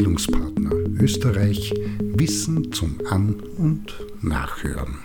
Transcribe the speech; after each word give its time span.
Bildungspartner 0.00 0.70
Österreich 0.98 1.74
Wissen 2.00 2.72
zum 2.72 2.96
An- 3.10 3.38
und 3.58 3.94
Nachhören. 4.22 5.00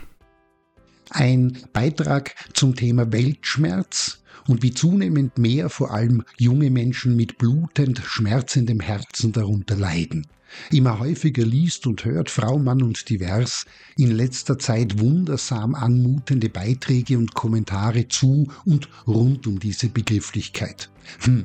Ein 1.09 1.57
Beitrag 1.73 2.33
zum 2.53 2.77
Thema 2.77 3.11
Weltschmerz 3.11 4.21
und 4.47 4.63
wie 4.63 4.73
zunehmend 4.73 5.37
mehr 5.37 5.69
vor 5.69 5.93
allem 5.93 6.23
junge 6.37 6.69
Menschen 6.69 7.17
mit 7.17 7.37
blutend 7.37 8.03
schmerzendem 8.05 8.79
Herzen 8.79 9.33
darunter 9.33 9.75
leiden. 9.75 10.27
Immer 10.71 10.99
häufiger 10.99 11.45
liest 11.45 11.87
und 11.87 12.05
hört 12.05 12.29
Frau, 12.29 12.57
Mann 12.57 12.81
und 12.81 13.09
Divers 13.09 13.65
in 13.97 14.11
letzter 14.11 14.57
Zeit 14.59 14.97
wundersam 14.99 15.75
anmutende 15.75 16.47
Beiträge 16.47 17.17
und 17.17 17.33
Kommentare 17.33 18.07
zu 18.07 18.47
und 18.63 18.87
rund 19.05 19.45
um 19.45 19.59
diese 19.59 19.89
Begrifflichkeit. 19.89 20.89
Hm, 21.19 21.43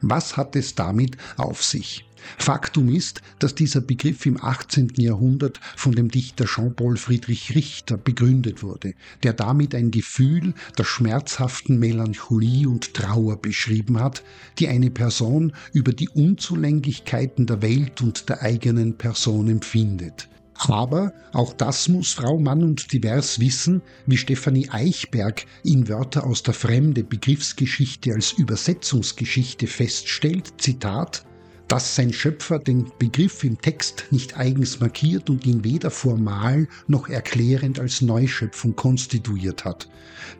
was 0.00 0.36
hat 0.36 0.56
es 0.56 0.74
damit 0.74 1.16
auf 1.36 1.62
sich? 1.62 2.04
Faktum 2.38 2.88
ist, 2.94 3.22
dass 3.38 3.54
dieser 3.54 3.80
Begriff 3.80 4.26
im 4.26 4.42
18. 4.42 4.92
Jahrhundert 4.96 5.60
von 5.76 5.92
dem 5.92 6.10
Dichter 6.10 6.44
Jean-Paul 6.44 6.96
Friedrich 6.96 7.54
Richter 7.54 7.96
begründet 7.96 8.62
wurde, 8.62 8.94
der 9.22 9.32
damit 9.32 9.74
ein 9.74 9.90
Gefühl 9.90 10.54
der 10.78 10.84
schmerzhaften 10.84 11.78
Melancholie 11.78 12.68
und 12.68 12.94
Trauer 12.94 13.36
beschrieben 13.36 14.00
hat, 14.00 14.22
die 14.58 14.68
eine 14.68 14.90
Person 14.90 15.52
über 15.72 15.92
die 15.92 16.08
Unzulänglichkeiten 16.08 17.46
der 17.46 17.62
Welt 17.62 18.00
und 18.02 18.28
der 18.28 18.42
eigenen 18.42 18.96
Person 18.96 19.48
empfindet. 19.48 20.28
Aber 20.68 21.14
auch 21.32 21.54
das 21.54 21.88
muss 21.88 22.12
Frau 22.12 22.38
Mann 22.38 22.62
und 22.62 22.92
Divers 22.92 23.40
wissen, 23.40 23.80
wie 24.06 24.18
Stefanie 24.18 24.68
Eichberg 24.68 25.46
in 25.64 25.88
Wörter 25.88 26.26
aus 26.26 26.42
der 26.42 26.52
Fremde 26.52 27.02
Begriffsgeschichte 27.02 28.12
als 28.12 28.32
Übersetzungsgeschichte 28.32 29.66
feststellt, 29.66 30.52
Zitat, 30.58 31.24
dass 31.70 31.94
sein 31.94 32.12
Schöpfer 32.12 32.58
den 32.58 32.90
Begriff 32.98 33.44
im 33.44 33.60
Text 33.60 34.06
nicht 34.10 34.36
eigens 34.36 34.80
markiert 34.80 35.30
und 35.30 35.46
ihn 35.46 35.62
weder 35.62 35.92
formal 35.92 36.66
noch 36.88 37.08
erklärend 37.08 37.78
als 37.78 38.00
Neuschöpfung 38.00 38.74
konstituiert 38.74 39.64
hat. 39.64 39.88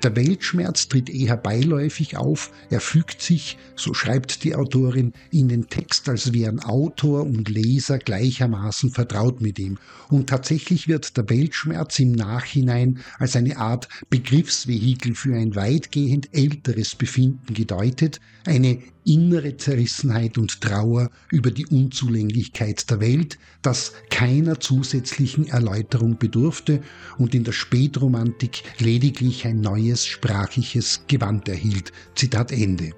Der 0.02 0.16
Weltschmerz 0.16 0.88
tritt 0.88 1.08
eher 1.08 1.36
beiläufig 1.36 2.16
auf, 2.16 2.50
er 2.68 2.80
fügt 2.80 3.22
sich, 3.22 3.58
so 3.76 3.94
schreibt 3.94 4.42
die 4.42 4.56
Autorin, 4.56 5.12
in 5.30 5.48
den 5.48 5.68
Text, 5.68 6.08
als 6.08 6.32
wären 6.32 6.58
Autor 6.58 7.22
und 7.22 7.48
Leser 7.48 7.98
gleichermaßen 7.98 8.90
vertraut 8.90 9.40
mit 9.40 9.60
ihm. 9.60 9.78
Und 10.08 10.28
tatsächlich 10.28 10.88
wird 10.88 11.16
der 11.16 11.30
Weltschmerz 11.30 12.00
im 12.00 12.10
Nachhinein 12.10 12.98
als 13.18 13.36
eine 13.36 13.56
Art 13.56 13.88
Begriffsvehikel 14.10 15.14
für 15.14 15.36
ein 15.36 15.54
weitgehend 15.54 16.28
älteres 16.32 16.96
Befinden 16.96 17.54
gedeutet, 17.54 18.20
eine 18.46 18.78
innere 19.04 19.56
Zerrissenheit 19.56 20.38
und 20.38 20.60
Trauer 20.60 21.10
über 21.30 21.50
die 21.50 21.66
Unzulänglichkeit 21.66 22.90
der 22.90 23.00
Welt, 23.00 23.38
das 23.62 23.92
keiner 24.10 24.60
zusätzlichen 24.60 25.46
Erläuterung 25.48 26.18
bedurfte 26.18 26.82
und 27.18 27.34
in 27.34 27.44
der 27.44 27.52
Spätromantik 27.52 28.62
lediglich 28.78 29.46
ein 29.46 29.60
neues 29.60 30.06
sprachliches 30.06 31.04
Gewand 31.06 31.48
erhielt. 31.48 31.92
Zitat 32.14 32.52
Ende. 32.52 32.92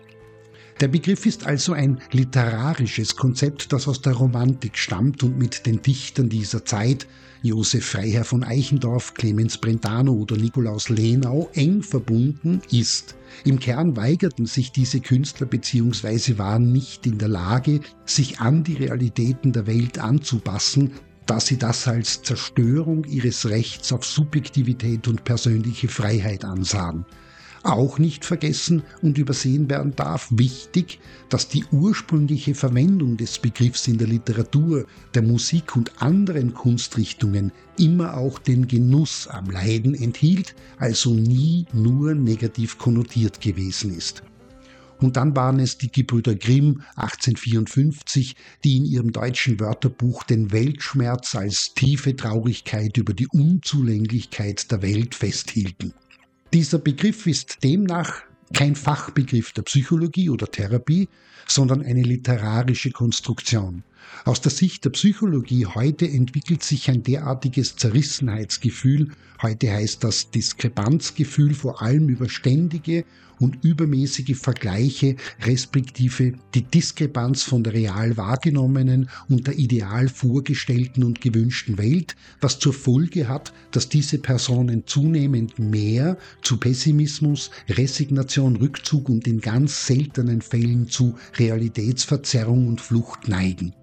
Der 0.81 0.89
Begriff 0.89 1.27
ist 1.27 1.47
also 1.47 1.75
ein 1.75 2.01
literarisches 2.11 3.17
Konzept, 3.17 3.73
das 3.73 3.87
aus 3.87 4.01
der 4.01 4.15
Romantik 4.15 4.77
stammt 4.77 5.23
und 5.23 5.39
mit 5.39 5.67
den 5.67 5.81
Dichtern 5.83 6.29
dieser 6.29 6.65
Zeit, 6.65 7.07
Josef 7.43 7.85
Freiherr 7.85 8.25
von 8.25 8.45
Eichendorff, 8.45 9.15
Clemens 9.15 9.59
Brentano 9.59 10.13
oder 10.13 10.37
Nikolaus 10.37 10.89
Lenau, 10.89 11.51
eng 11.55 11.83
verbunden 11.83 12.63
ist. 12.71 13.17
Im 13.45 13.59
Kern 13.59 13.97
weigerten 13.97 14.47
sich 14.47 14.71
diese 14.73 15.01
Künstler 15.01 15.47
bzw. 15.47 16.39
waren 16.39 16.73
nicht 16.73 17.07
in 17.07 17.19
der 17.19 17.29
Lage, 17.29 17.81
sich 18.05 18.41
an 18.41 18.63
die 18.63 18.75
Realitäten 18.75 19.53
der 19.53 19.67
Welt 19.67 19.99
anzupassen, 19.99 20.93
da 21.27 21.41
sie 21.41 21.57
das 21.57 21.89
als 21.89 22.23
Zerstörung 22.23 23.05
ihres 23.05 23.49
Rechts 23.49 23.93
auf 23.93 24.05
Subjektivität 24.05 25.09
und 25.09 25.25
persönliche 25.25 25.89
Freiheit 25.89 26.45
ansahen 26.45 27.05
auch 27.63 27.99
nicht 27.99 28.25
vergessen 28.25 28.83
und 29.03 29.19
übersehen 29.19 29.71
werden 29.71 29.95
darf, 29.97 30.29
wichtig, 30.31 30.99
dass 31.29 31.49
die 31.49 31.65
ursprüngliche 31.71 32.55
Verwendung 32.55 33.17
des 33.17 33.39
Begriffs 33.39 33.89
in 33.89 33.99
der 33.99 34.09
Literatur, 34.09 34.87
der 35.15 35.23
Musik 35.23 35.77
und 35.77 36.03
anderen 36.03 36.55
Kunstrichtungen 36.55 37.53
immer 37.79 38.17
auch 38.17 38.39
den 38.39 38.69
Genuss 38.69 39.29
am 39.29 39.51
Leiden 39.51 39.95
enthielt, 39.95 40.55
also 40.79 41.15
nie 41.15 41.67
nur 41.73 42.15
negativ 42.15 42.79
konnotiert 42.79 43.41
gewesen 43.41 43.97
ist. 43.97 44.23
Und 45.03 45.17
dann 45.17 45.35
waren 45.35 45.59
es 45.59 45.79
die 45.79 45.91
Gebrüder 45.91 46.37
Grimm 46.37 46.83
1854, 46.95 48.37
die 48.63 48.77
in 48.77 48.85
ihrem 48.85 49.11
deutschen 49.11 49.59
Wörterbuch 49.59 50.23
den 50.23 50.53
Weltschmerz 50.53 51.35
als 51.35 51.75
tiefe 51.75 52.15
Traurigkeit 52.15 52.97
über 52.97 53.13
die 53.13 53.27
Unzulänglichkeit 53.27 54.71
der 54.71 54.81
Welt 54.83 55.17
festhielten. 55.17 55.93
Dieser 56.53 56.79
Begriff 56.79 57.27
ist 57.27 57.65
demnach 57.65 58.25
kein 58.53 58.77
Fachbegriff 58.77 59.53
der 59.53 59.63
Psychologie 59.63 60.29
oder 60.29 60.47
Therapie, 60.47 61.09
sondern 61.47 61.81
eine 61.81 62.03
literarische 62.03 62.91
Konstruktion. 62.91 63.85
Aus 64.25 64.41
der 64.41 64.53
Sicht 64.53 64.85
der 64.85 64.91
Psychologie 64.91 65.67
heute 65.67 66.09
entwickelt 66.09 66.63
sich 66.63 66.89
ein 66.89 67.03
derartiges 67.03 67.75
Zerrissenheitsgefühl, 67.75 69.09
heute 69.43 69.73
heißt 69.73 70.05
das 70.05 70.31
Diskrepanzgefühl 70.31 71.55
vor 71.55 71.83
allem 71.83 72.09
über 72.09 72.29
ständige 72.29 73.05
und 73.41 73.65
übermäßige 73.65 74.39
Vergleiche 74.39 75.17
respektive 75.45 76.35
die 76.55 76.63
Diskrepanz 76.63 77.43
von 77.43 77.65
der 77.65 77.73
real 77.73 78.17
wahrgenommenen 78.17 79.11
und 79.29 79.49
der 79.49 79.59
ideal 79.59 80.09
vorgestellten 80.09 81.03
und 81.03 81.21
gewünschten 81.21 81.77
Welt, 81.77 82.15
was 82.41 82.61
zur 82.61 82.73
Folge 82.73 83.29
hat, 83.29 83.53
dass 83.73 83.89
diese 83.89 84.19
Personen 84.19 84.87
zunehmend 84.87 85.59
mehr 85.59 86.17
zu 86.43 86.59
Pessimismus, 86.59 87.51
Resignation, 87.69 88.57
Rückzug 88.57 89.09
und 89.09 89.27
in 89.27 89.41
ganz 89.41 89.87
seltenen 89.87 90.43
Fällen 90.43 90.89
zu 90.89 91.17
Realitätsverzerrung 91.37 92.69
und 92.69 92.81
Flucht 92.81 93.27
neigen. 93.27 93.75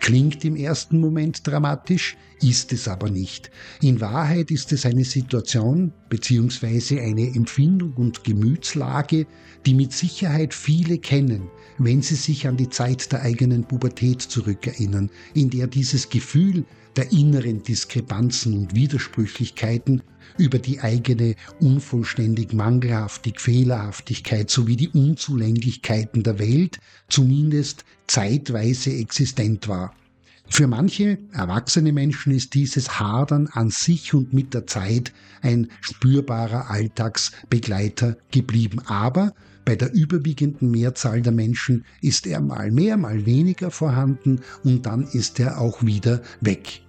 Klingt 0.00 0.44
im 0.46 0.56
ersten 0.56 0.98
Moment 0.98 1.46
dramatisch, 1.46 2.16
ist 2.40 2.72
es 2.72 2.88
aber 2.88 3.10
nicht. 3.10 3.50
In 3.82 4.00
Wahrheit 4.00 4.50
ist 4.50 4.72
es 4.72 4.86
eine 4.86 5.04
Situation 5.04 5.92
bzw. 6.08 7.00
eine 7.00 7.34
Empfindung 7.34 7.92
und 7.94 8.24
Gemütslage, 8.24 9.26
die 9.66 9.74
mit 9.74 9.92
Sicherheit 9.92 10.54
viele 10.54 10.98
kennen, 10.98 11.50
wenn 11.76 12.00
sie 12.00 12.14
sich 12.14 12.48
an 12.48 12.56
die 12.56 12.70
Zeit 12.70 13.12
der 13.12 13.20
eigenen 13.20 13.64
Pubertät 13.64 14.22
zurückerinnern, 14.22 15.10
in 15.34 15.50
der 15.50 15.66
dieses 15.66 16.08
Gefühl 16.08 16.64
der 16.96 17.12
inneren 17.12 17.62
Diskrepanzen 17.62 18.56
und 18.56 18.74
Widersprüchlichkeiten 18.74 20.02
über 20.38 20.58
die 20.58 20.80
eigene 20.80 21.34
unvollständig 21.60 22.52
Mangelhaftig, 22.52 23.40
Fehlerhaftigkeit 23.40 24.50
sowie 24.50 24.76
die 24.76 24.88
Unzulänglichkeiten 24.88 26.22
der 26.22 26.38
Welt 26.38 26.78
zumindest 27.08 27.84
zeitweise 28.06 28.92
existent 28.92 29.68
war. 29.68 29.94
Für 30.52 30.66
manche 30.66 31.18
erwachsene 31.32 31.92
Menschen 31.92 32.32
ist 32.32 32.54
dieses 32.54 32.98
Hadern 32.98 33.46
an 33.52 33.70
sich 33.70 34.12
und 34.14 34.32
mit 34.32 34.52
der 34.52 34.66
Zeit 34.66 35.12
ein 35.42 35.68
spürbarer 35.80 36.70
Alltagsbegleiter 36.70 38.16
geblieben. 38.32 38.80
Aber 38.86 39.32
bei 39.64 39.76
der 39.76 39.94
überwiegenden 39.94 40.72
Mehrzahl 40.72 41.22
der 41.22 41.32
Menschen 41.32 41.84
ist 42.02 42.26
er 42.26 42.40
mal 42.40 42.72
mehr, 42.72 42.96
mal 42.96 43.24
weniger 43.26 43.70
vorhanden 43.70 44.40
und 44.64 44.86
dann 44.86 45.04
ist 45.04 45.38
er 45.38 45.60
auch 45.60 45.84
wieder 45.84 46.20
weg. 46.40 46.82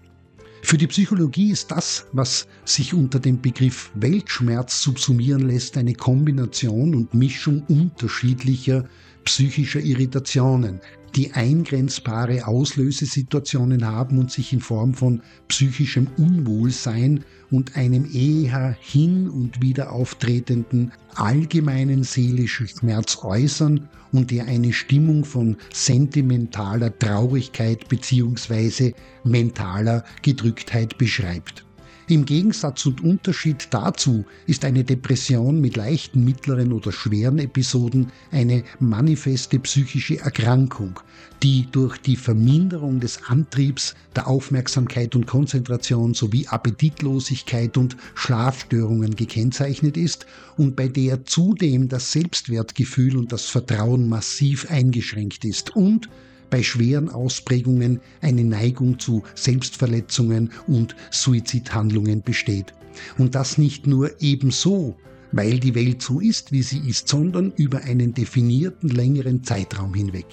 Für 0.64 0.78
die 0.78 0.88
Psychologie 0.88 1.52
ist 1.52 1.70
das, 1.72 2.08
was 2.14 2.48
sich 2.66 2.96
unter 2.96 3.20
dem 3.20 3.42
Begriff 3.42 3.92
Weltschmerz 3.94 4.82
subsumieren 4.82 5.48
lässt, 5.48 5.78
eine 5.78 5.94
Kombination 5.94 6.96
und 6.96 7.14
Mischung 7.14 7.64
unterschiedlicher 7.68 8.86
psychischer 9.24 9.80
Irritationen, 9.80 10.80
die 11.16 11.34
eingrenzbare 11.34 12.48
Auslösesituationen 12.48 13.86
haben 13.86 14.18
und 14.18 14.32
sich 14.32 14.54
in 14.54 14.62
Form 14.62 14.94
von 14.94 15.22
psychischem 15.48 16.08
Unwohlsein 16.18 17.24
und 17.50 17.76
einem 17.76 18.10
eher 18.14 18.76
hin 18.80 19.30
und 19.30 19.62
wieder 19.62 19.92
auftretenden 19.92 20.94
allgemeinen 21.16 22.04
seelischen 22.04 22.68
Schmerz 22.68 23.18
äußern 23.22 23.90
und 24.14 24.32
der 24.32 24.46
eine 24.46 24.74
Stimmung 24.74 25.26
von 25.26 25.58
sentimentaler 25.74 26.98
Traurigkeit 26.98 27.88
bzw. 27.90 28.94
mentaler 29.24 30.06
Gedrücktheit 30.22 30.98
beschreibt. 30.98 31.66
Im 32.12 32.26
Gegensatz 32.26 32.86
und 32.86 33.00
Unterschied 33.00 33.70
dazu 33.72 34.26
ist 34.46 34.66
eine 34.66 34.84
Depression 34.84 35.62
mit 35.62 35.78
leichten, 35.78 36.26
mittleren 36.26 36.74
oder 36.74 36.92
schweren 36.92 37.40
Episoden 37.40 38.12
eine 38.32 38.66
manifeste 38.82 39.60
psychische 39.60 40.20
Erkrankung, 40.20 41.00
die 41.42 41.68
durch 41.72 41.98
die 42.00 42.18
Verminderung 42.18 43.00
des 43.00 43.24
Antriebs, 43.28 43.96
der 44.14 44.28
Aufmerksamkeit 44.28 45.16
und 45.16 45.26
Konzentration 45.26 46.14
sowie 46.14 46.48
Appetitlosigkeit 46.48 47.78
und 47.78 47.96
Schlafstörungen 48.14 49.16
gekennzeichnet 49.16 49.96
ist 49.96 50.26
und 50.58 50.76
bei 50.76 50.90
der 50.90 51.24
zudem 51.24 51.88
das 51.88 52.12
Selbstwertgefühl 52.12 53.16
und 53.16 53.32
das 53.32 53.46
Vertrauen 53.46 54.10
massiv 54.10 54.70
eingeschränkt 54.70 55.46
ist 55.46 55.78
und 55.78 56.10
bei 56.52 56.62
schweren 56.62 57.10
Ausprägungen 57.10 58.00
eine 58.22 58.44
Neigung 58.44 59.00
zu 59.00 59.24
Selbstverletzungen 59.34 60.52
und 60.68 60.96
Suizidhandlungen 61.10 62.22
besteht. 62.22 62.74
Und 63.18 63.34
das 63.34 63.58
nicht 63.58 63.88
nur 63.88 64.12
ebenso, 64.22 64.96
weil 65.32 65.60
die 65.60 65.74
Welt 65.74 66.02
so 66.02 66.20
ist, 66.20 66.52
wie 66.52 66.62
sie 66.62 66.88
ist, 66.88 67.08
sondern 67.08 67.52
über 67.56 67.80
einen 67.80 68.14
definierten 68.14 68.90
längeren 68.90 69.44
Zeitraum 69.44 69.94
hinweg. 69.94 70.26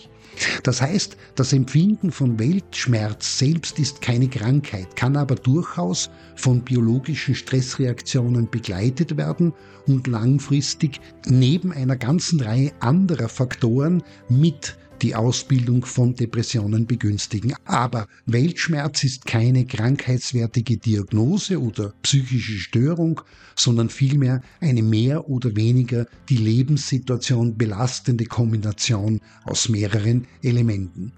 Das 0.63 0.83
heißt, 0.83 1.17
das 1.35 1.53
Empfinden 1.53 2.11
von 2.13 2.39
Weltschmerz 2.39 3.39
selbst 3.39 3.79
ist 3.79 4.03
keine 4.03 4.29
Krankheit, 4.29 4.95
kann 4.95 5.17
aber 5.17 5.35
durchaus 5.35 6.11
von 6.37 6.63
biologischen 6.63 7.35
Stressreaktionen 7.35 8.49
begleitet 8.51 9.17
werden 9.17 9.53
und 9.87 10.07
langfristig 10.07 11.01
neben 11.27 11.73
einer 11.73 11.97
ganzen 11.97 12.41
Reihe 12.41 12.73
anderer 12.81 13.29
Faktoren 13.29 14.03
mit 14.29 14.77
die 15.03 15.15
Ausbildung 15.15 15.85
von 15.85 16.15
Depressionen 16.15 16.87
begünstigen. 16.87 17.55
Aber 17.65 18.07
Weltschmerz 18.27 19.05
ist 19.05 19.27
keine 19.27 19.65
krankheitswertige 19.65 20.77
Diagnose 20.77 21.61
oder 21.61 21.93
psychische 22.03 22.59
Störung, 22.59 23.21
sondern 23.57 23.91
vielmehr 23.91 24.43
eine 24.61 24.83
mehr 24.83 25.29
oder 25.29 25.57
weniger 25.57 26.07
die 26.29 26.37
Lebenssituation 26.37 27.57
belastende 27.57 28.25
Kombination 28.25 29.21
aus 29.45 29.69
mehreren 29.69 30.27
Elementen. 30.43 31.13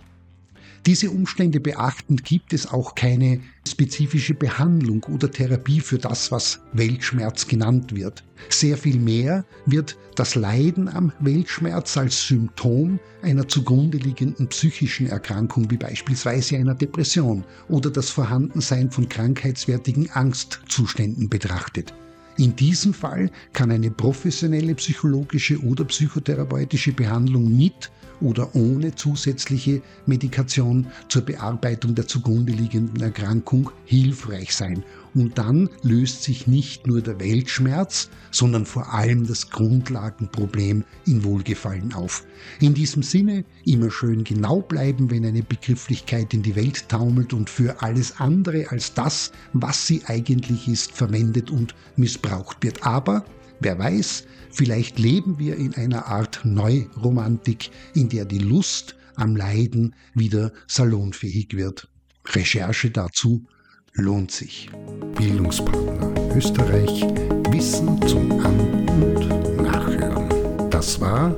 Diese 0.86 1.10
Umstände 1.10 1.60
beachtend 1.60 2.24
gibt 2.24 2.54
es 2.54 2.66
auch 2.66 2.94
keine 2.94 3.40
spezifische 3.70 4.34
Behandlung 4.34 5.04
oder 5.04 5.30
Therapie 5.30 5.80
für 5.80 5.98
das, 5.98 6.30
was 6.30 6.60
Weltschmerz 6.72 7.46
genannt 7.46 7.94
wird. 7.94 8.24
Sehr 8.48 8.76
viel 8.76 8.98
mehr 8.98 9.44
wird 9.66 9.96
das 10.16 10.34
Leiden 10.34 10.88
am 10.88 11.12
Weltschmerz 11.20 11.96
als 11.96 12.26
Symptom 12.26 12.98
einer 13.22 13.48
zugrunde 13.48 13.98
liegenden 13.98 14.48
psychischen 14.48 15.06
Erkrankung 15.06 15.70
wie 15.70 15.76
beispielsweise 15.76 16.56
einer 16.56 16.74
Depression 16.74 17.44
oder 17.68 17.90
das 17.90 18.10
Vorhandensein 18.10 18.90
von 18.90 19.08
krankheitswertigen 19.08 20.10
Angstzuständen 20.10 21.28
betrachtet. 21.28 21.94
In 22.40 22.56
diesem 22.56 22.94
Fall 22.94 23.30
kann 23.52 23.70
eine 23.70 23.90
professionelle 23.90 24.74
psychologische 24.74 25.58
oder 25.62 25.84
psychotherapeutische 25.84 26.90
Behandlung 26.90 27.54
mit 27.54 27.90
oder 28.22 28.54
ohne 28.54 28.94
zusätzliche 28.94 29.82
Medikation 30.06 30.86
zur 31.08 31.20
Bearbeitung 31.20 31.94
der 31.94 32.06
zugrunde 32.06 32.54
liegenden 32.54 33.02
Erkrankung 33.02 33.70
hilfreich 33.84 34.54
sein. 34.54 34.82
Und 35.14 35.38
dann 35.38 35.68
löst 35.82 36.22
sich 36.22 36.46
nicht 36.46 36.86
nur 36.86 37.00
der 37.00 37.18
Weltschmerz, 37.18 38.10
sondern 38.30 38.66
vor 38.66 38.92
allem 38.92 39.26
das 39.26 39.50
Grundlagenproblem 39.50 40.84
in 41.06 41.24
Wohlgefallen 41.24 41.92
auf. 41.94 42.24
In 42.60 42.74
diesem 42.74 43.02
Sinne 43.02 43.44
immer 43.64 43.90
schön 43.90 44.24
genau 44.24 44.60
bleiben, 44.60 45.10
wenn 45.10 45.26
eine 45.26 45.42
Begrifflichkeit 45.42 46.32
in 46.32 46.42
die 46.42 46.56
Welt 46.56 46.88
taumelt 46.88 47.32
und 47.32 47.50
für 47.50 47.82
alles 47.82 48.20
andere 48.20 48.70
als 48.70 48.94
das, 48.94 49.32
was 49.52 49.86
sie 49.86 50.02
eigentlich 50.06 50.68
ist, 50.68 50.92
verwendet 50.92 51.50
und 51.50 51.74
missbraucht 51.96 52.62
wird. 52.62 52.86
Aber 52.86 53.24
Wer 53.62 53.78
weiß, 53.78 54.24
vielleicht 54.50 54.98
leben 54.98 55.38
wir 55.38 55.56
in 55.56 55.74
einer 55.74 56.06
Art 56.06 56.40
Neuromantik, 56.44 57.70
in 57.94 58.08
der 58.08 58.24
die 58.24 58.38
Lust 58.38 58.96
am 59.16 59.36
Leiden 59.36 59.94
wieder 60.14 60.52
salonfähig 60.66 61.54
wird. 61.54 61.88
Recherche 62.26 62.90
dazu 62.90 63.46
lohnt 63.94 64.30
sich. 64.30 64.70
Bildungspartner 65.16 66.36
Österreich 66.36 67.02
Wissen 67.50 68.00
zum 68.06 68.32
An- 68.40 68.88
und 68.88 69.62
Nachhören. 69.62 70.28
Das 70.70 71.00
war 71.00 71.30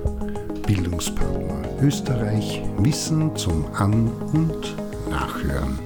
Bildungspartner 0.66 1.82
Österreich 1.82 2.62
Wissen 2.78 3.34
zum 3.36 3.66
An- 3.74 4.10
und 4.32 4.76
Nachhören. 5.10 5.78